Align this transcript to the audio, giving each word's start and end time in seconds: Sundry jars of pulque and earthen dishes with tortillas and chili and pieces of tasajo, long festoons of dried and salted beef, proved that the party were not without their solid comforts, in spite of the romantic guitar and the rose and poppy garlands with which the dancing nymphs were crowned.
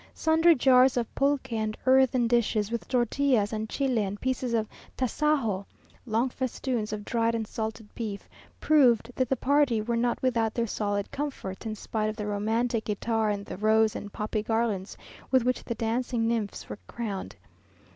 Sundry 0.15 0.55
jars 0.55 0.97
of 0.97 1.13
pulque 1.13 1.53
and 1.53 1.77
earthen 1.85 2.25
dishes 2.25 2.71
with 2.71 2.87
tortillas 2.87 3.53
and 3.53 3.69
chili 3.69 4.03
and 4.03 4.19
pieces 4.19 4.51
of 4.55 4.65
tasajo, 4.97 5.63
long 6.07 6.27
festoons 6.29 6.91
of 6.91 7.05
dried 7.05 7.35
and 7.35 7.45
salted 7.45 7.87
beef, 7.93 8.27
proved 8.59 9.11
that 9.15 9.29
the 9.29 9.35
party 9.35 9.79
were 9.79 9.95
not 9.95 10.19
without 10.23 10.55
their 10.55 10.65
solid 10.65 11.11
comforts, 11.11 11.67
in 11.67 11.75
spite 11.75 12.09
of 12.09 12.15
the 12.15 12.25
romantic 12.25 12.85
guitar 12.85 13.29
and 13.29 13.45
the 13.45 13.57
rose 13.57 13.95
and 13.95 14.11
poppy 14.11 14.41
garlands 14.41 14.97
with 15.29 15.43
which 15.43 15.63
the 15.63 15.75
dancing 15.75 16.27
nymphs 16.27 16.67
were 16.67 16.79
crowned. 16.87 17.35